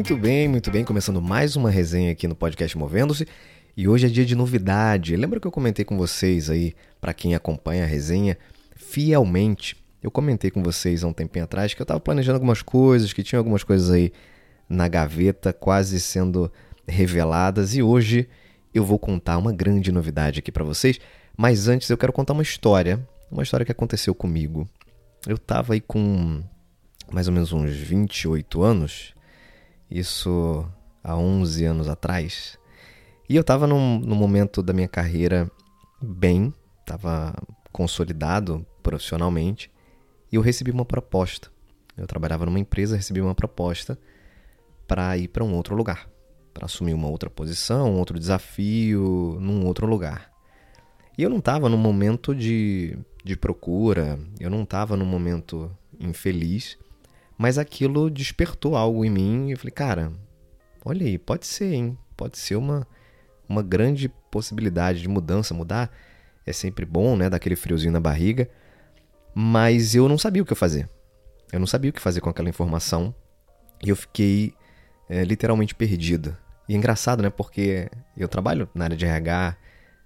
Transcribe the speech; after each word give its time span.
Muito 0.00 0.16
bem, 0.16 0.48
muito 0.48 0.70
bem. 0.70 0.82
Começando 0.82 1.20
mais 1.20 1.56
uma 1.56 1.68
resenha 1.68 2.10
aqui 2.10 2.26
no 2.26 2.34
podcast 2.34 2.76
Movendo-se. 2.76 3.26
E 3.76 3.86
hoje 3.86 4.06
é 4.06 4.08
dia 4.08 4.24
de 4.24 4.34
novidade. 4.34 5.14
Lembra 5.14 5.38
que 5.38 5.46
eu 5.46 5.50
comentei 5.50 5.84
com 5.84 5.94
vocês 5.98 6.48
aí, 6.48 6.74
para 6.98 7.12
quem 7.12 7.34
acompanha 7.34 7.84
a 7.84 7.86
resenha 7.86 8.38
fielmente? 8.74 9.76
Eu 10.02 10.10
comentei 10.10 10.50
com 10.50 10.62
vocês 10.62 11.04
há 11.04 11.06
um 11.06 11.12
tempinho 11.12 11.44
atrás 11.44 11.74
que 11.74 11.82
eu 11.82 11.84
estava 11.84 12.00
planejando 12.00 12.36
algumas 12.36 12.62
coisas, 12.62 13.12
que 13.12 13.22
tinha 13.22 13.38
algumas 13.38 13.62
coisas 13.62 13.90
aí 13.90 14.10
na 14.66 14.88
gaveta 14.88 15.52
quase 15.52 16.00
sendo 16.00 16.50
reveladas 16.88 17.74
e 17.74 17.82
hoje 17.82 18.26
eu 18.72 18.86
vou 18.86 18.98
contar 18.98 19.36
uma 19.36 19.52
grande 19.52 19.92
novidade 19.92 20.38
aqui 20.38 20.50
para 20.50 20.64
vocês. 20.64 20.98
Mas 21.36 21.68
antes 21.68 21.90
eu 21.90 21.98
quero 21.98 22.10
contar 22.10 22.32
uma 22.32 22.42
história, 22.42 23.06
uma 23.30 23.42
história 23.42 23.66
que 23.66 23.72
aconteceu 23.72 24.14
comigo. 24.14 24.66
Eu 25.26 25.36
estava 25.36 25.74
aí 25.74 25.80
com 25.80 26.42
mais 27.12 27.28
ou 27.28 27.34
menos 27.34 27.52
uns 27.52 27.72
28 27.72 28.62
anos, 28.62 29.14
isso 29.90 30.64
há 31.02 31.16
11 31.16 31.64
anos 31.64 31.88
atrás. 31.88 32.58
E 33.28 33.36
eu 33.36 33.40
estava 33.40 33.66
num, 33.66 33.98
num 33.98 34.14
momento 34.14 34.62
da 34.62 34.72
minha 34.72 34.88
carreira 34.88 35.50
bem, 36.00 36.52
estava 36.80 37.34
consolidado 37.72 38.66
profissionalmente, 38.82 39.70
e 40.30 40.36
eu 40.36 40.42
recebi 40.42 40.70
uma 40.70 40.84
proposta. 40.84 41.50
Eu 41.96 42.06
trabalhava 42.06 42.46
numa 42.46 42.58
empresa, 42.58 42.96
recebi 42.96 43.20
uma 43.20 43.34
proposta 43.34 43.98
para 44.86 45.16
ir 45.16 45.28
para 45.28 45.44
um 45.44 45.54
outro 45.54 45.74
lugar, 45.74 46.08
para 46.54 46.66
assumir 46.66 46.94
uma 46.94 47.08
outra 47.08 47.28
posição, 47.28 47.92
um 47.92 47.98
outro 47.98 48.18
desafio, 48.18 49.36
num 49.40 49.66
outro 49.66 49.86
lugar. 49.86 50.30
E 51.16 51.22
eu 51.22 51.30
não 51.30 51.38
estava 51.38 51.68
num 51.68 51.76
momento 51.76 52.34
de, 52.34 52.96
de 53.24 53.36
procura, 53.36 54.18
eu 54.38 54.48
não 54.48 54.62
estava 54.62 54.96
num 54.96 55.04
momento 55.04 55.70
infeliz, 55.98 56.78
mas 57.40 57.56
aquilo 57.56 58.10
despertou 58.10 58.76
algo 58.76 59.02
em 59.02 59.08
mim 59.08 59.48
e 59.48 59.52
eu 59.52 59.56
falei, 59.56 59.72
cara, 59.72 60.12
olha 60.84 61.06
aí, 61.06 61.16
pode 61.16 61.46
ser, 61.46 61.72
hein? 61.72 61.96
Pode 62.14 62.36
ser 62.36 62.56
uma, 62.56 62.86
uma 63.48 63.62
grande 63.62 64.10
possibilidade 64.30 65.00
de 65.00 65.08
mudança. 65.08 65.54
Mudar 65.54 65.90
é 66.44 66.52
sempre 66.52 66.84
bom, 66.84 67.16
né? 67.16 67.30
Daquele 67.30 67.56
friozinho 67.56 67.94
na 67.94 67.98
barriga. 67.98 68.46
Mas 69.34 69.94
eu 69.94 70.06
não 70.06 70.18
sabia 70.18 70.42
o 70.42 70.44
que 70.44 70.54
fazer. 70.54 70.86
Eu 71.50 71.58
não 71.58 71.66
sabia 71.66 71.88
o 71.88 71.94
que 71.94 72.00
fazer 72.02 72.20
com 72.20 72.28
aquela 72.28 72.50
informação. 72.50 73.14
E 73.82 73.88
eu 73.88 73.96
fiquei 73.96 74.52
é, 75.08 75.24
literalmente 75.24 75.74
perdido. 75.74 76.36
E 76.68 76.74
é 76.74 76.76
engraçado, 76.76 77.22
né? 77.22 77.30
Porque 77.30 77.90
eu 78.18 78.28
trabalho 78.28 78.68
na 78.74 78.84
área 78.84 78.96
de 78.98 79.06
RH 79.06 79.56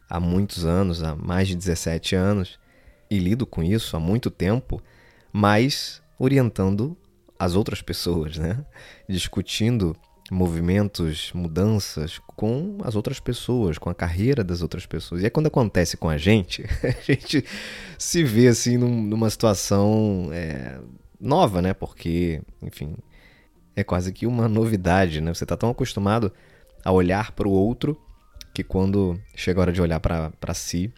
há 0.08 0.20
muitos 0.20 0.64
anos, 0.64 1.02
há 1.02 1.16
mais 1.16 1.48
de 1.48 1.56
17 1.56 2.14
anos, 2.14 2.60
e 3.10 3.18
lido 3.18 3.44
com 3.44 3.60
isso 3.60 3.96
há 3.96 3.98
muito 3.98 4.30
tempo, 4.30 4.80
mas 5.32 6.00
orientando 6.16 6.96
as 7.38 7.54
outras 7.54 7.82
pessoas, 7.82 8.36
né? 8.36 8.64
Discutindo 9.08 9.96
movimentos, 10.30 11.30
mudanças 11.34 12.18
com 12.34 12.78
as 12.82 12.96
outras 12.96 13.20
pessoas, 13.20 13.76
com 13.76 13.90
a 13.90 13.94
carreira 13.94 14.42
das 14.42 14.62
outras 14.62 14.86
pessoas. 14.86 15.22
E 15.22 15.26
é 15.26 15.30
quando 15.30 15.46
acontece 15.48 15.96
com 15.96 16.08
a 16.08 16.16
gente, 16.16 16.64
a 16.82 17.02
gente 17.02 17.44
se 17.98 18.24
vê 18.24 18.48
assim 18.48 18.78
num, 18.78 19.02
numa 19.02 19.28
situação 19.28 20.30
é, 20.32 20.78
nova, 21.20 21.60
né? 21.60 21.74
Porque, 21.74 22.40
enfim, 22.62 22.96
é 23.76 23.84
quase 23.84 24.12
que 24.12 24.26
uma 24.26 24.48
novidade, 24.48 25.20
né? 25.20 25.32
Você 25.32 25.44
está 25.44 25.56
tão 25.56 25.70
acostumado 25.70 26.32
a 26.84 26.92
olhar 26.92 27.32
para 27.32 27.48
o 27.48 27.52
outro 27.52 28.00
que 28.52 28.62
quando 28.62 29.20
chega 29.34 29.60
a 29.60 29.62
hora 29.62 29.72
de 29.72 29.82
olhar 29.82 29.98
para 30.00 30.54
si, 30.54 30.92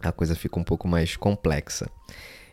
a 0.00 0.10
coisa 0.10 0.34
fica 0.34 0.58
um 0.58 0.64
pouco 0.64 0.88
mais 0.88 1.16
complexa. 1.16 1.88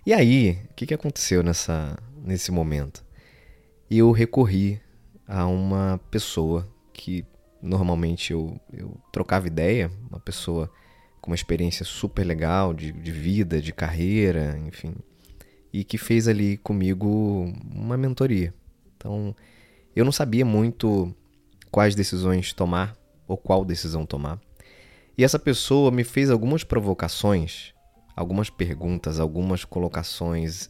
E 0.05 0.13
aí, 0.13 0.61
o 0.69 0.73
que, 0.75 0.85
que 0.85 0.93
aconteceu 0.93 1.41
nessa, 1.41 1.97
nesse 2.23 2.51
momento? 2.51 3.03
E 3.89 3.99
eu 3.99 4.11
recorri 4.11 4.81
a 5.27 5.47
uma 5.47 5.99
pessoa 6.11 6.67
que 6.93 7.25
normalmente 7.61 8.33
eu, 8.33 8.59
eu 8.71 8.97
trocava 9.11 9.47
ideia, 9.47 9.91
uma 10.09 10.19
pessoa 10.19 10.69
com 11.21 11.31
uma 11.31 11.35
experiência 11.35 11.85
super 11.85 12.25
legal 12.25 12.73
de, 12.73 12.91
de 12.91 13.11
vida, 13.11 13.61
de 13.61 13.73
carreira, 13.73 14.57
enfim, 14.65 14.95
e 15.71 15.83
que 15.83 15.97
fez 15.97 16.27
ali 16.27 16.57
comigo 16.57 17.53
uma 17.73 17.97
mentoria. 17.97 18.53
Então, 18.95 19.35
eu 19.95 20.05
não 20.05 20.11
sabia 20.11 20.45
muito 20.45 21.13
quais 21.71 21.95
decisões 21.95 22.53
tomar 22.53 22.95
ou 23.27 23.37
qual 23.37 23.65
decisão 23.65 24.05
tomar. 24.05 24.39
E 25.17 25.23
essa 25.23 25.39
pessoa 25.39 25.91
me 25.91 26.03
fez 26.03 26.29
algumas 26.29 26.63
provocações, 26.63 27.73
algumas 28.15 28.49
perguntas, 28.49 29.19
algumas 29.19 29.65
colocações, 29.65 30.69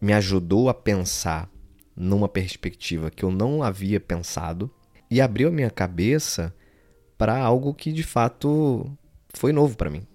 me 0.00 0.12
ajudou 0.12 0.68
a 0.68 0.74
pensar 0.74 1.48
numa 1.96 2.28
perspectiva 2.28 3.10
que 3.10 3.24
eu 3.24 3.30
não 3.30 3.62
havia 3.62 4.00
pensado 4.00 4.70
e 5.10 5.20
abriu 5.20 5.48
a 5.48 5.52
minha 5.52 5.70
cabeça 5.70 6.54
para 7.18 7.38
algo 7.38 7.74
que 7.74 7.92
de 7.92 8.02
fato 8.02 8.90
foi 9.34 9.52
novo 9.52 9.76
para 9.76 9.90
mim. 9.90 10.06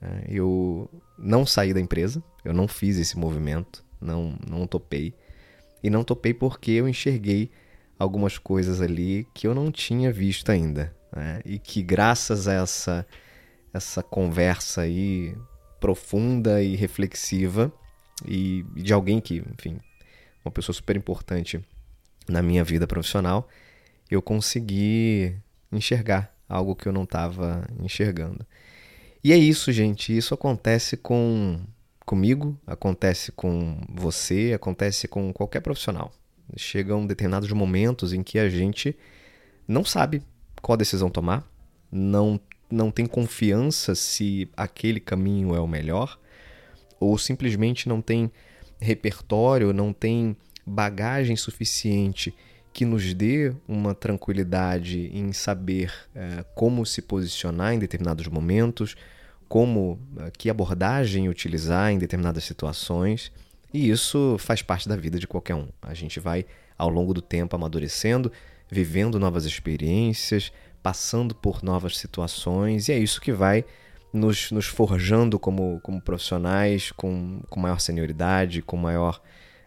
É, 0.00 0.24
eu 0.28 0.88
não 1.18 1.44
saí 1.44 1.74
da 1.74 1.80
empresa, 1.80 2.22
eu 2.44 2.52
não 2.52 2.66
fiz 2.66 2.98
esse 2.98 3.18
movimento, 3.18 3.84
não, 4.00 4.34
não 4.48 4.66
topei. 4.66 5.14
E 5.82 5.90
não 5.90 6.02
topei 6.02 6.32
porque 6.32 6.72
eu 6.72 6.88
enxerguei 6.88 7.50
algumas 7.98 8.38
coisas 8.38 8.80
ali 8.80 9.26
que 9.34 9.46
eu 9.46 9.54
não 9.54 9.70
tinha 9.70 10.10
visto 10.10 10.50
ainda. 10.50 10.94
Né? 11.14 11.40
E 11.44 11.58
que 11.58 11.82
graças 11.82 12.48
a 12.48 12.54
essa, 12.54 13.06
essa 13.72 14.02
conversa 14.02 14.82
aí 14.82 15.36
profunda 15.78 16.62
e 16.62 16.76
reflexiva, 16.76 17.72
e 18.26 18.64
de 18.74 18.92
alguém 18.92 19.20
que, 19.20 19.42
enfim, 19.52 19.78
uma 20.44 20.50
pessoa 20.50 20.74
super 20.74 20.96
importante 20.96 21.60
na 22.28 22.42
minha 22.42 22.64
vida 22.64 22.86
profissional, 22.86 23.48
eu 24.10 24.20
consegui 24.20 25.34
enxergar 25.72 26.34
algo 26.48 26.74
que 26.74 26.86
eu 26.86 26.92
não 26.92 27.04
estava 27.04 27.66
enxergando. 27.80 28.44
E 29.22 29.32
é 29.32 29.36
isso, 29.36 29.70
gente. 29.70 30.16
Isso 30.16 30.34
acontece 30.34 30.96
com 30.96 31.60
comigo, 32.04 32.58
acontece 32.66 33.30
com 33.30 33.80
você, 33.88 34.52
acontece 34.54 35.06
com 35.06 35.32
qualquer 35.32 35.60
profissional. 35.60 36.10
Chegam 36.56 37.06
determinados 37.06 37.52
momentos 37.52 38.12
em 38.12 38.22
que 38.22 38.38
a 38.38 38.48
gente 38.48 38.96
não 39.68 39.84
sabe 39.84 40.20
qual 40.60 40.76
decisão 40.76 41.08
tomar, 41.08 41.48
não, 41.92 42.40
não 42.68 42.90
tem 42.90 43.06
confiança 43.06 43.94
se 43.94 44.48
aquele 44.56 44.98
caminho 44.98 45.54
é 45.54 45.60
o 45.60 45.68
melhor, 45.68 46.18
ou 46.98 47.16
simplesmente 47.16 47.88
não 47.88 48.02
tem 48.02 48.30
repertório, 48.80 49.72
não 49.72 49.92
tem 49.92 50.36
bagagem 50.66 51.36
suficiente 51.36 52.34
que 52.72 52.84
nos 52.84 53.12
dê 53.14 53.52
uma 53.66 53.94
tranquilidade 53.94 55.10
em 55.12 55.32
saber 55.32 55.92
é, 56.14 56.44
como 56.54 56.86
se 56.86 57.02
posicionar 57.02 57.74
em 57.74 57.78
determinados 57.78 58.26
momentos, 58.28 58.94
como 59.48 59.98
é, 60.18 60.30
que 60.30 60.48
abordagem 60.48 61.28
utilizar 61.28 61.90
em 61.90 61.98
determinadas 61.98 62.44
situações. 62.44 63.32
E 63.74 63.90
isso 63.90 64.36
faz 64.38 64.62
parte 64.62 64.88
da 64.88 64.96
vida 64.96 65.18
de 65.18 65.26
qualquer 65.26 65.54
um. 65.54 65.68
A 65.82 65.94
gente 65.94 66.20
vai 66.20 66.46
ao 66.78 66.88
longo 66.88 67.12
do 67.12 67.20
tempo 67.20 67.54
amadurecendo, 67.56 68.32
vivendo 68.70 69.18
novas 69.18 69.44
experiências, 69.44 70.52
passando 70.82 71.34
por 71.34 71.62
novas 71.62 71.98
situações, 71.98 72.88
e 72.88 72.92
é 72.92 72.98
isso 72.98 73.20
que 73.20 73.32
vai 73.32 73.64
nos, 74.12 74.50
nos 74.50 74.66
forjando 74.66 75.38
como, 75.38 75.80
como 75.82 76.00
profissionais 76.00 76.92
com, 76.92 77.40
com 77.48 77.60
maior 77.60 77.80
senioridade, 77.80 78.62
com 78.62 78.76
maior 78.76 79.20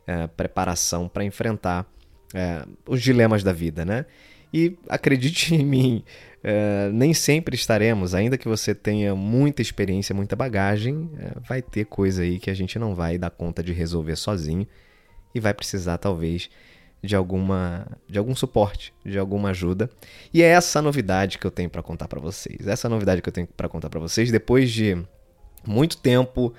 é, 0.05 0.27
preparação 0.27 1.07
para 1.07 1.23
enfrentar 1.23 1.85
é, 2.33 2.65
os 2.87 3.01
dilemas 3.01 3.43
da 3.43 3.53
vida, 3.53 3.85
né? 3.85 4.05
E 4.53 4.77
acredite 4.87 5.55
em 5.55 5.65
mim, 5.65 6.03
é, 6.43 6.89
nem 6.93 7.13
sempre 7.13 7.55
estaremos, 7.55 8.13
ainda 8.13 8.37
que 8.37 8.47
você 8.47 8.75
tenha 8.75 9.15
muita 9.15 9.61
experiência, 9.61 10.13
muita 10.13 10.35
bagagem, 10.35 11.09
é, 11.17 11.39
vai 11.47 11.61
ter 11.61 11.85
coisa 11.85 12.21
aí 12.21 12.37
que 12.37 12.49
a 12.49 12.53
gente 12.53 12.77
não 12.77 12.93
vai 12.93 13.17
dar 13.17 13.29
conta 13.29 13.63
de 13.63 13.73
resolver 13.73 14.15
sozinho 14.15 14.67
e 15.33 15.39
vai 15.39 15.53
precisar 15.53 15.97
talvez 15.97 16.49
de 17.03 17.15
alguma 17.15 17.85
de 18.07 18.17
algum 18.17 18.33
suporte, 18.33 18.93
de 19.05 19.19
alguma 19.19 19.49
ajuda. 19.49 19.89
E 20.33 20.41
é 20.41 20.45
essa 20.45 20.81
novidade 20.81 21.37
que 21.37 21.45
eu 21.45 21.51
tenho 21.51 21.69
para 21.69 21.83
contar 21.83 22.07
para 22.07 22.21
vocês. 22.21 22.65
Essa 22.65 22.87
novidade 22.87 23.21
que 23.21 23.27
eu 23.27 23.33
tenho 23.33 23.47
para 23.47 23.67
contar 23.67 23.89
para 23.89 23.99
vocês 23.99 24.31
depois 24.31 24.71
de 24.71 24.97
muito 25.67 25.97
tempo 25.97 26.53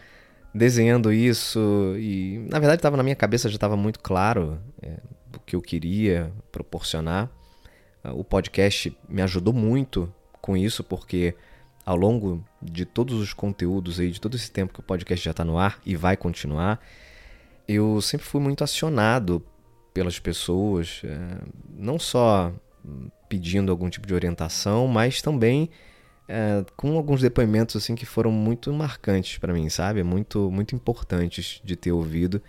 desenhando 0.55 1.13
isso 1.13 1.95
e 1.99 2.47
na 2.51 2.59
verdade 2.59 2.79
estava 2.79 2.97
na 2.97 3.03
minha 3.03 3.17
cabeça 3.17 3.49
já 3.49 3.57
estava 3.57 3.77
muito 3.77 3.99
claro 3.99 4.61
é, 4.81 4.99
o 5.35 5.41
que 5.41 5.57
eu 5.57 5.63
queria 5.63 6.31
proporcionar. 6.53 7.31
O 8.13 8.23
podcast 8.23 8.95
me 9.09 9.23
ajudou 9.23 9.55
muito 9.55 10.13
com 10.43 10.55
isso 10.55 10.85
porque 10.85 11.35
ao 11.87 11.97
longo 11.97 12.45
de 12.61 12.85
todos 12.85 13.19
os 13.19 13.33
conteúdos 13.33 13.99
aí, 13.99 14.11
de 14.11 14.21
todo 14.21 14.37
esse 14.37 14.51
tempo 14.51 14.75
que 14.75 14.81
o 14.81 14.83
podcast 14.83 15.25
já 15.25 15.31
está 15.31 15.43
no 15.43 15.57
ar 15.57 15.81
e 15.87 15.97
vai 15.97 16.19
continuar, 16.19 16.81
eu 17.67 18.01
sempre 18.03 18.27
fui 18.27 18.43
muito 18.43 18.63
acionado 18.63 19.43
pelas 19.95 20.19
pessoas, 20.19 21.01
é, 21.05 21.39
não 21.77 21.99
só 21.99 22.53
pedindo 23.29 23.73
algum 23.73 23.89
tipo 23.89 24.07
de 24.07 24.13
orientação, 24.13 24.87
mas 24.87 25.23
também 25.23 25.71
é, 26.29 26.65
com 26.77 26.97
alguns 26.97 27.21
depoimentos 27.23 27.77
assim 27.77 27.95
que 27.95 28.05
foram 28.05 28.31
muito 28.31 28.73
marcantes 28.73 29.39
para 29.39 29.53
mim, 29.53 29.69
sabe? 29.69 30.03
Muito 30.03 30.51
muito 30.51 30.75
importantes 30.75 31.61
de 31.65 31.77
ter 31.77 31.93
ouvido 31.93 32.43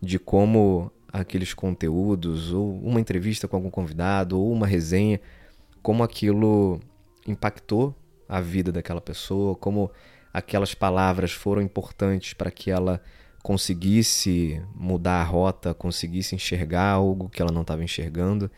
de 0.00 0.18
como 0.18 0.92
aqueles 1.12 1.54
conteúdos, 1.54 2.52
ou 2.52 2.76
uma 2.80 3.00
entrevista 3.00 3.46
com 3.46 3.56
algum 3.56 3.70
convidado, 3.70 4.38
ou 4.38 4.52
uma 4.52 4.66
resenha, 4.66 5.20
como 5.80 6.02
aquilo 6.02 6.80
impactou 7.26 7.94
a 8.28 8.40
vida 8.40 8.72
daquela 8.72 9.00
pessoa, 9.00 9.54
como 9.54 9.90
aquelas 10.32 10.74
palavras 10.74 11.30
foram 11.32 11.62
importantes 11.62 12.34
para 12.34 12.50
que 12.50 12.70
ela 12.70 13.00
conseguisse 13.44 14.62
mudar 14.74 15.20
a 15.20 15.22
rota, 15.22 15.74
conseguisse 15.74 16.34
enxergar 16.34 16.92
algo 16.92 17.28
que 17.28 17.42
ela 17.42 17.52
não 17.52 17.60
estava 17.60 17.84
enxergando. 17.84 18.50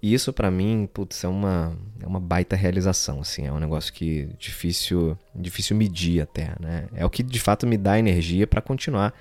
E 0.00 0.14
isso 0.14 0.32
para 0.32 0.50
mim, 0.50 0.88
putz, 0.90 1.22
é 1.22 1.28
uma, 1.28 1.76
é 2.00 2.06
uma 2.06 2.18
baita 2.18 2.56
realização, 2.56 3.20
assim, 3.20 3.46
é 3.46 3.52
um 3.52 3.58
negócio 3.58 3.92
que 3.92 4.30
difícil, 4.38 5.18
difícil 5.34 5.76
medir 5.76 6.22
até, 6.22 6.54
né? 6.58 6.88
É 6.94 7.04
o 7.04 7.10
que 7.10 7.22
de 7.22 7.38
fato 7.38 7.66
me 7.66 7.76
dá 7.76 7.98
energia 7.98 8.46
para 8.46 8.62
continuar 8.62 9.12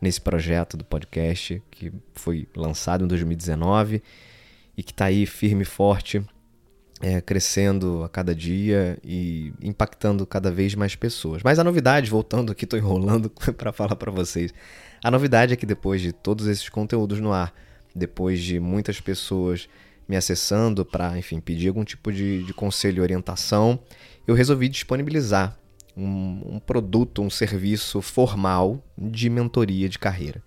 nesse 0.00 0.22
projeto 0.22 0.74
do 0.74 0.86
podcast 0.86 1.62
que 1.70 1.92
foi 2.14 2.48
lançado 2.56 3.04
em 3.04 3.08
2019 3.08 4.02
e 4.74 4.82
que 4.82 4.90
está 4.90 5.04
aí 5.04 5.26
firme 5.26 5.62
e 5.62 5.66
forte, 5.66 6.24
é, 7.00 7.20
crescendo 7.20 8.02
a 8.02 8.08
cada 8.08 8.34
dia 8.34 8.98
e 9.04 9.52
impactando 9.60 10.26
cada 10.26 10.50
vez 10.50 10.74
mais 10.74 10.94
pessoas. 10.94 11.42
Mas 11.42 11.58
a 11.58 11.64
novidade, 11.64 12.10
voltando 12.10 12.52
aqui, 12.52 12.64
estou 12.64 12.78
enrolando 12.78 13.30
para 13.56 13.72
falar 13.72 13.96
para 13.96 14.10
vocês, 14.10 14.52
a 15.02 15.10
novidade 15.10 15.52
é 15.52 15.56
que 15.56 15.66
depois 15.66 16.00
de 16.00 16.12
todos 16.12 16.46
esses 16.46 16.68
conteúdos 16.68 17.20
no 17.20 17.32
ar, 17.32 17.54
depois 17.94 18.40
de 18.40 18.58
muitas 18.58 19.00
pessoas 19.00 19.68
me 20.08 20.16
acessando 20.16 20.84
para, 20.84 21.18
enfim, 21.18 21.40
pedir 21.40 21.68
algum 21.68 21.84
tipo 21.84 22.12
de, 22.12 22.42
de 22.44 22.54
conselho 22.54 22.98
e 22.98 23.00
orientação, 23.00 23.78
eu 24.26 24.34
resolvi 24.34 24.68
disponibilizar 24.68 25.58
um, 25.96 26.54
um, 26.54 26.58
produto, 26.58 27.22
um 27.22 27.30
serviço 27.30 28.00
formal 28.00 28.82
de 28.96 29.28
mentoria 29.28 29.88
de 29.88 29.98
carreira. 29.98 30.42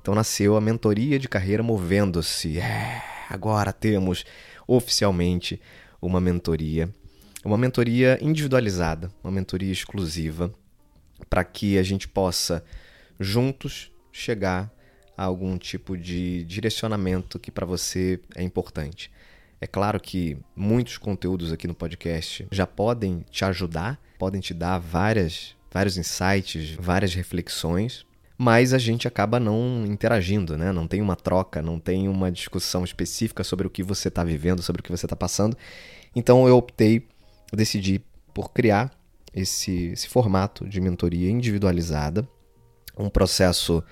Então 0.00 0.14
nasceu 0.14 0.56
a 0.56 0.60
mentoria 0.60 1.18
de 1.18 1.28
carreira 1.28 1.62
movendo-se. 1.62 2.58
É, 2.58 3.02
agora 3.28 3.72
temos 3.72 4.24
oficialmente 4.66 5.60
uma 6.00 6.20
mentoria, 6.20 6.88
uma 7.44 7.58
mentoria 7.58 8.18
individualizada, 8.20 9.10
uma 9.22 9.30
mentoria 9.32 9.72
exclusiva, 9.72 10.52
para 11.28 11.44
que 11.44 11.78
a 11.78 11.82
gente 11.82 12.08
possa 12.08 12.64
juntos 13.18 13.90
chegar 14.12 14.72
algum 15.16 15.58
tipo 15.58 15.96
de 15.96 16.44
direcionamento 16.44 17.38
que 17.38 17.50
para 17.50 17.66
você 17.66 18.20
é 18.34 18.42
importante. 18.42 19.10
É 19.60 19.66
claro 19.66 20.00
que 20.00 20.38
muitos 20.56 20.96
conteúdos 20.96 21.52
aqui 21.52 21.68
no 21.68 21.74
podcast 21.74 22.46
já 22.50 22.66
podem 22.66 23.24
te 23.30 23.44
ajudar, 23.44 24.00
podem 24.18 24.40
te 24.40 24.54
dar 24.54 24.78
várias, 24.78 25.54
vários 25.70 25.98
insights, 25.98 26.74
várias 26.78 27.12
reflexões, 27.12 28.06
mas 28.42 28.72
a 28.72 28.78
gente 28.78 29.06
acaba 29.06 29.38
não 29.38 29.84
interagindo, 29.86 30.56
né? 30.56 30.72
Não 30.72 30.86
tem 30.86 31.02
uma 31.02 31.14
troca, 31.14 31.60
não 31.60 31.78
tem 31.78 32.08
uma 32.08 32.32
discussão 32.32 32.82
específica 32.82 33.44
sobre 33.44 33.66
o 33.66 33.70
que 33.70 33.82
você 33.82 34.08
está 34.08 34.24
vivendo, 34.24 34.62
sobre 34.62 34.80
o 34.80 34.82
que 34.82 34.90
você 34.90 35.04
está 35.04 35.14
passando. 35.14 35.54
Então 36.16 36.48
eu 36.48 36.56
optei, 36.56 37.06
eu 37.52 37.58
decidi 37.58 38.00
por 38.32 38.50
criar 38.50 38.90
esse, 39.34 39.88
esse 39.88 40.08
formato 40.08 40.66
de 40.66 40.80
mentoria 40.80 41.30
individualizada, 41.30 42.26
um 42.96 43.10
processo 43.10 43.84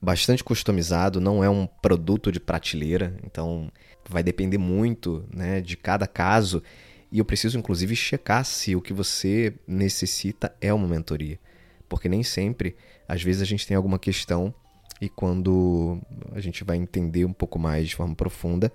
bastante 0.00 0.44
customizado, 0.44 1.20
não 1.20 1.42
é 1.42 1.50
um 1.50 1.66
produto 1.66 2.30
de 2.30 2.38
prateleira, 2.38 3.16
então 3.24 3.68
vai 4.08 4.22
depender 4.22 4.58
muito 4.58 5.24
né, 5.34 5.60
de 5.60 5.76
cada 5.76 6.06
caso. 6.06 6.62
E 7.10 7.18
eu 7.18 7.24
preciso, 7.24 7.58
inclusive, 7.58 7.96
checar 7.96 8.44
se 8.44 8.76
o 8.76 8.80
que 8.80 8.92
você 8.92 9.54
necessita 9.66 10.54
é 10.60 10.72
uma 10.72 10.86
mentoria. 10.86 11.40
Porque 11.88 12.08
nem 12.08 12.22
sempre, 12.22 12.76
às 13.08 13.22
vezes, 13.22 13.42
a 13.42 13.44
gente 13.44 13.66
tem 13.66 13.76
alguma 13.76 13.98
questão 13.98 14.52
e 15.00 15.08
quando 15.08 16.00
a 16.32 16.40
gente 16.40 16.64
vai 16.64 16.76
entender 16.76 17.24
um 17.24 17.32
pouco 17.32 17.58
mais 17.58 17.88
de 17.88 17.96
forma 17.96 18.14
profunda, 18.14 18.72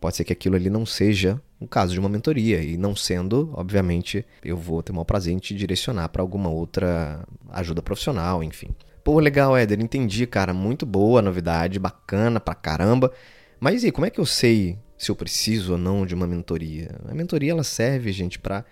pode 0.00 0.16
ser 0.16 0.24
que 0.24 0.32
aquilo 0.32 0.56
ali 0.56 0.70
não 0.70 0.86
seja 0.86 1.40
um 1.60 1.66
caso 1.66 1.92
de 1.92 2.00
uma 2.00 2.08
mentoria. 2.08 2.62
E 2.62 2.76
não 2.76 2.94
sendo, 2.94 3.50
obviamente, 3.54 4.24
eu 4.44 4.56
vou 4.56 4.82
ter 4.82 4.92
o 4.92 4.94
maior 4.94 5.04
prazer 5.04 5.34
em 5.34 5.38
te 5.38 5.54
direcionar 5.54 6.08
para 6.08 6.22
alguma 6.22 6.48
outra 6.48 7.26
ajuda 7.50 7.82
profissional, 7.82 8.42
enfim. 8.42 8.68
Pô, 9.02 9.18
legal, 9.18 9.56
Éder, 9.56 9.80
entendi, 9.80 10.26
cara. 10.26 10.52
Muito 10.52 10.86
boa 10.86 11.22
novidade, 11.22 11.78
bacana 11.78 12.38
pra 12.38 12.54
caramba. 12.54 13.12
Mas 13.58 13.82
e 13.82 13.90
como 13.90 14.06
é 14.06 14.10
que 14.10 14.20
eu 14.20 14.26
sei 14.26 14.78
se 14.96 15.10
eu 15.10 15.16
preciso 15.16 15.72
ou 15.72 15.78
não 15.78 16.06
de 16.06 16.14
uma 16.14 16.26
mentoria? 16.26 16.90
A 17.08 17.14
mentoria 17.14 17.50
ela 17.50 17.64
serve, 17.64 18.12
gente, 18.12 18.38
para 18.38 18.64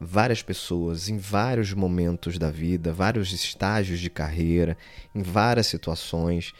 várias 0.00 0.42
pessoas 0.42 1.08
em 1.08 1.16
vários 1.16 1.72
momentos 1.72 2.38
da 2.38 2.50
vida, 2.50 2.92
vários 2.92 3.32
estágios 3.32 4.00
de 4.00 4.10
carreira, 4.10 4.76
em 5.14 5.22
várias 5.22 5.66
situações. 5.66 6.52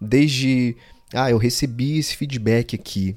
Desde, 0.00 0.76
ah, 1.12 1.30
eu 1.30 1.38
recebi 1.38 1.98
esse 1.98 2.16
feedback 2.16 2.76
aqui 2.76 3.16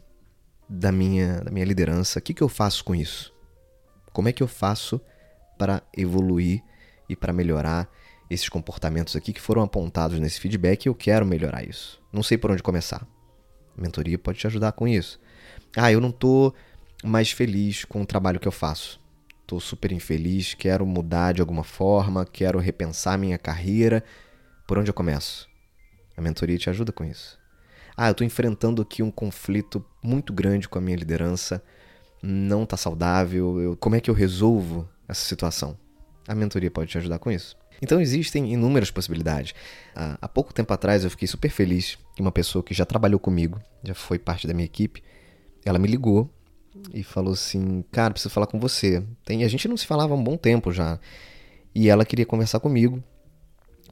da 0.68 0.92
minha, 0.92 1.42
da 1.42 1.52
minha 1.52 1.66
liderança, 1.66 2.20
o 2.20 2.22
que, 2.22 2.34
que 2.34 2.42
eu 2.42 2.50
faço 2.50 2.84
com 2.84 2.96
isso? 2.96 3.34
Como 4.12 4.30
é 4.30 4.32
que 4.32 4.42
eu 4.42 4.48
faço 4.48 5.00
para 5.58 5.84
evoluir 5.96 6.64
e 7.08 7.16
para 7.16 7.34
melhorar? 7.34 7.90
esses 8.30 8.50
comportamentos 8.50 9.16
aqui 9.16 9.32
que 9.32 9.42
foram 9.42 9.62
apontados 9.62 10.20
nesse 10.20 10.40
feedback 10.40 10.86
e 10.86 10.90
eu 10.90 10.96
quero 10.96 11.26
melhorar 11.26 11.68
isso. 11.68 12.02
Não 12.12 12.24
sei 12.24 12.38
por 12.38 12.52
onde 12.52 12.64
começar. 12.64 13.06
A 13.78 13.82
mentoria 13.82 14.18
pode 14.18 14.40
te 14.40 14.48
ajudar 14.48 14.72
com 14.72 14.88
isso. 14.88 15.20
Ah, 15.76 15.92
eu 15.92 16.02
não 16.02 16.10
estou 16.10 16.54
mais 17.04 17.32
feliz 17.32 17.86
com 17.86 18.02
o 18.02 18.06
trabalho 18.06 18.40
que 18.40 18.48
eu 18.48 18.52
faço. 18.52 19.00
Estou 19.46 19.60
super 19.60 19.92
infeliz, 19.92 20.56
quero 20.56 20.88
mudar 20.88 21.32
de 21.32 21.40
alguma 21.40 21.64
forma, 21.64 22.26
quero 22.26 22.58
repensar 22.58 23.16
minha 23.16 23.38
carreira. 23.38 24.04
Por 24.66 24.80
onde 24.80 24.90
eu 24.90 24.94
começo? 24.94 25.48
A 26.18 26.22
mentoria 26.22 26.58
te 26.58 26.68
ajuda 26.68 26.92
com 26.92 27.06
isso. 27.06 27.38
Ah, 27.96 28.08
eu 28.08 28.14
estou 28.14 28.26
enfrentando 28.26 28.82
aqui 28.82 29.04
um 29.04 29.12
conflito 29.12 29.86
muito 30.02 30.34
grande 30.34 30.68
com 30.68 30.80
a 30.80 30.82
minha 30.82 30.98
liderança, 30.98 31.64
não 32.24 32.64
está 32.64 32.76
saudável. 32.76 33.62
Eu, 33.62 33.78
como 33.78 33.96
é 33.96 34.02
que 34.02 34.10
eu 34.10 34.16
resolvo 34.16 34.90
essa 35.08 35.24
situação? 35.24 35.78
A 36.28 36.34
mentoria 36.34 36.72
pode 36.72 36.90
te 36.90 36.98
ajudar 36.98 37.20
com 37.20 37.32
isso. 37.32 37.56
Então 37.80 38.02
existem 38.02 38.52
inúmeras 38.52 38.90
possibilidades. 38.90 39.54
Há 39.94 40.28
pouco 40.28 40.56
tempo 40.56 40.74
atrás 40.74 41.04
eu 41.04 41.12
fiquei 41.12 41.28
super 41.28 41.52
feliz 41.52 42.00
que 42.16 42.22
uma 42.24 42.32
pessoa 42.32 42.64
que 42.64 42.74
já 42.74 42.84
trabalhou 42.84 43.20
comigo, 43.20 43.62
já 43.84 43.94
foi 43.94 44.18
parte 44.18 44.48
da 44.48 44.56
minha 44.56 44.66
equipe, 44.66 45.04
ela 45.64 45.78
me 45.78 45.88
ligou 45.88 46.32
e 46.94 47.04
falou 47.04 47.34
assim: 47.34 47.84
Cara, 47.92 48.14
preciso 48.14 48.34
falar 48.34 48.48
com 48.48 48.60
você. 48.60 49.04
Tem, 49.24 49.44
a 49.44 49.48
gente 49.48 49.68
não 49.68 49.78
se 49.78 49.86
falava 49.86 50.14
há 50.14 50.18
um 50.18 50.24
bom 50.24 50.38
tempo 50.38 50.72
já. 50.72 51.00
E 51.74 51.90
ela 51.90 52.06
queria 52.06 52.26
conversar 52.26 52.60
comigo 52.60 53.04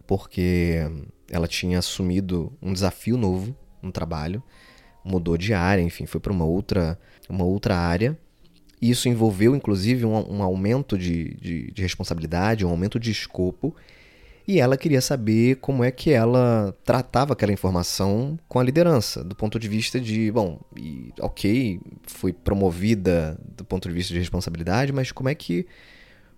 porque 0.06 0.80
ela 1.30 1.48
tinha 1.48 1.80
assumido 1.80 2.52
um 2.62 2.74
desafio 2.74 3.18
novo 3.18 3.56
no 3.82 3.92
trabalho, 3.92 4.44
mudou 5.04 5.38
de 5.38 5.54
área, 5.54 5.82
enfim, 5.82 6.06
foi 6.06 6.20
para 6.20 6.32
uma 6.32 6.46
outra, 6.46 7.00
uma 7.30 7.46
outra 7.46 7.78
área 7.78 8.18
isso 8.90 9.08
envolveu, 9.08 9.56
inclusive, 9.56 10.06
um, 10.06 10.38
um 10.38 10.44
aumento 10.44 10.98
de, 10.98 11.36
de, 11.36 11.72
de, 11.72 11.82
responsabilidade, 11.82 12.66
um 12.66 12.70
aumento 12.70 13.00
de 13.00 13.12
escopo. 13.12 13.74
E 14.46 14.60
ela 14.60 14.76
queria 14.76 15.00
saber 15.00 15.56
como 15.58 15.84
é 15.84 15.92
que 15.92 16.12
ela 16.12 16.76
tratava 16.84 17.32
aquela 17.32 17.54
informação 17.54 18.38
com 18.48 18.60
a 18.60 18.64
liderança, 18.64 19.24
do 19.24 19.34
ponto 19.36 19.58
de 19.58 19.70
vista 19.70 20.02
de, 20.02 20.30
bom, 20.32 20.60
e, 20.76 21.14
ok, 21.22 21.80
foi 22.04 22.34
promovida 22.34 23.40
do 23.56 23.64
ponto 23.64 23.88
de 23.88 23.94
vista 23.96 24.14
de 24.14 24.20
responsabilidade, 24.20 24.92
mas 24.92 25.14
como 25.14 25.30
é 25.30 25.36
que, 25.36 25.66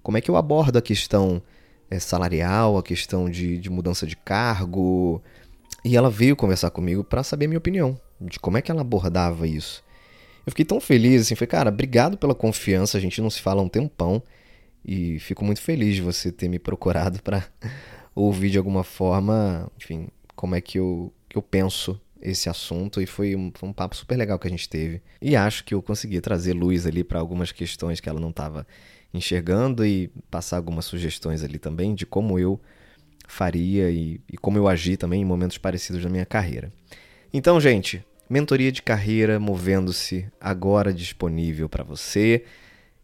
como 0.03 0.17
é 0.17 0.21
que 0.21 0.29
eu 0.29 0.35
abordo 0.35 0.77
a 0.77 0.81
questão 0.83 1.41
é, 1.89 1.97
salarial, 1.97 2.77
a 2.77 2.83
questão 2.83 3.27
de, 3.27 3.57
de 3.57 3.71
mudança 3.71 4.05
de 4.05 4.15
cargo? 4.15 5.19
E 5.83 5.97
ela 5.97 6.09
veio 6.09 6.35
conversar 6.35 6.69
comigo 6.69 7.03
para 7.03 7.23
saber 7.23 7.45
a 7.45 7.47
minha 7.47 7.57
opinião 7.57 7.99
de 8.21 8.39
como 8.39 8.57
é 8.57 8.61
que 8.61 8.69
ela 8.69 8.81
abordava 8.81 9.47
isso. 9.47 9.83
Eu 10.45 10.51
fiquei 10.51 10.63
tão 10.65 10.79
feliz, 10.79 11.23
assim, 11.23 11.33
foi, 11.33 11.47
cara, 11.47 11.69
obrigado 11.69 12.17
pela 12.17 12.35
confiança, 12.35 12.99
a 12.99 13.01
gente 13.01 13.19
não 13.19 13.31
se 13.31 13.41
fala 13.41 13.61
há 13.61 13.63
um 13.63 13.69
tempão 13.69 14.21
e 14.85 15.19
fico 15.19 15.43
muito 15.43 15.59
feliz 15.59 15.95
de 15.95 16.01
você 16.03 16.31
ter 16.31 16.47
me 16.47 16.59
procurado 16.59 17.21
para 17.23 17.43
ouvir 18.15 18.49
de 18.49 18.57
alguma 18.57 18.83
forma, 18.83 19.69
enfim, 19.77 20.07
como 20.35 20.55
é 20.55 20.61
que 20.61 20.79
eu, 20.79 21.13
que 21.29 21.37
eu 21.37 21.41
penso 21.41 21.99
esse 22.21 22.49
assunto 22.49 23.01
e 23.01 23.05
foi 23.05 23.35
um, 23.35 23.51
foi 23.53 23.69
um 23.69 23.73
papo 23.73 23.95
super 23.95 24.17
legal 24.17 24.39
que 24.39 24.47
a 24.47 24.49
gente 24.49 24.67
teve. 24.67 25.01
E 25.21 25.35
acho 25.35 25.63
que 25.63 25.73
eu 25.73 25.81
consegui 25.81 26.21
trazer 26.21 26.53
luz 26.53 26.87
ali 26.87 27.03
para 27.03 27.19
algumas 27.19 27.51
questões 27.51 27.99
que 27.99 28.09
ela 28.09 28.19
não 28.19 28.29
estava 28.29 28.65
enxergando 29.13 29.85
e 29.85 30.09
passar 30.31 30.57
algumas 30.57 30.85
sugestões 30.85 31.43
ali 31.43 31.59
também 31.59 31.93
de 31.93 32.05
como 32.05 32.39
eu 32.39 32.59
faria 33.27 33.91
e, 33.91 34.19
e 34.31 34.37
como 34.37 34.57
eu 34.57 34.67
agi 34.67 34.97
também 34.97 35.21
em 35.21 35.25
momentos 35.25 35.57
parecidos 35.57 36.03
na 36.03 36.09
minha 36.09 36.25
carreira. 36.25 36.71
Então, 37.33 37.59
gente, 37.59 38.03
Mentoria 38.27 38.71
de 38.71 38.81
carreira 38.81 39.39
movendo-se 39.39 40.27
agora 40.41 40.91
disponível 40.91 41.69
para 41.69 41.83
você. 41.83 42.43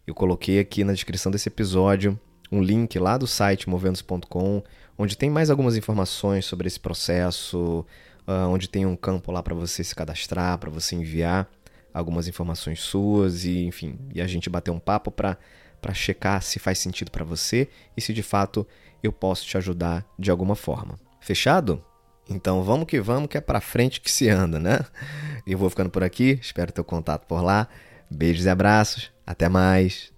Eu 0.06 0.16
coloquei 0.16 0.58
aqui 0.58 0.84
na 0.84 0.94
descrição 0.94 1.32
desse 1.32 1.48
episódio 1.48 2.20
um 2.52 2.60
link 2.60 2.98
lá 2.98 3.18
do 3.20 3.28
site 3.28 3.70
movendos.com, 3.70 4.64
onde 4.98 5.18
tem 5.18 5.30
mais 5.30 5.50
algumas 5.50 5.76
informações 5.76 6.46
sobre 6.46 6.68
esse 6.68 6.80
processo, 6.80 7.86
uh, 8.28 8.48
onde 8.50 8.70
tem 8.70 8.86
um 8.86 8.96
campo 8.96 9.32
lá 9.32 9.42
para 9.42 9.56
você 9.56 9.84
se 9.84 9.96
cadastrar, 9.96 10.58
para 10.58 10.70
você 10.70 10.96
enviar 10.96 11.50
algumas 11.94 12.28
informações 12.28 12.80
suas 12.80 13.44
e, 13.44 13.66
enfim, 13.66 14.00
e 14.14 14.22
a 14.22 14.28
gente 14.28 14.50
bater 14.50 14.72
um 14.72 14.80
papo 14.80 15.12
para 15.12 15.38
para 15.82 15.94
checar 15.94 16.42
se 16.44 16.60
faz 16.60 16.78
sentido 16.78 17.10
para 17.10 17.26
você 17.26 17.68
e 17.98 18.02
se 18.02 18.14
de 18.14 18.22
fato 18.22 18.68
eu 19.02 19.12
posso 19.12 19.46
te 19.46 19.58
ajudar 19.58 20.06
de 20.18 20.30
alguma 20.30 20.56
forma. 20.56 21.00
Fechado? 21.20 21.84
Então 22.30 22.64
vamos 22.64 22.86
que 22.86 23.02
vamos, 23.02 23.28
que 23.28 23.38
é 23.38 23.42
para 23.42 23.60
frente 23.60 24.00
que 24.00 24.12
se 24.12 24.30
anda, 24.30 24.60
né? 24.60 24.80
Eu 25.46 25.58
vou 25.58 25.70
ficando 25.72 25.90
por 25.90 26.04
aqui, 26.04 26.38
espero 26.40 26.72
ter 26.72 26.84
contato 26.84 27.26
por 27.26 27.42
lá. 27.42 27.68
Beijos 28.10 28.46
e 28.46 28.50
abraços, 28.50 29.12
até 29.26 29.50
mais. 29.50 30.14